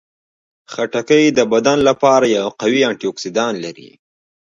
خټکی 0.71 1.23
د 1.37 1.39
بدن 1.53 1.77
لپاره 1.89 2.25
یو 2.37 2.47
قوي 2.61 2.81
انټياکسیدان 2.89 3.53
لري. 3.63 3.89